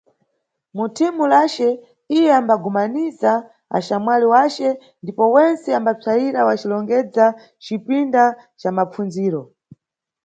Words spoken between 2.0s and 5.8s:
iye ambagumanisa axamwali wace ndipo wentse